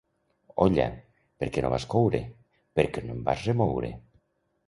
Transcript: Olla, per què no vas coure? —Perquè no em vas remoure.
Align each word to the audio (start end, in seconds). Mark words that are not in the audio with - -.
Olla, 0.67 0.85
per 1.43 1.49
què 1.57 1.63
no 1.65 1.69
vas 1.73 1.85
coure? 1.91 2.21
—Perquè 2.79 3.03
no 3.05 3.13
em 3.17 3.23
vas 3.29 3.47
remoure. 3.51 3.93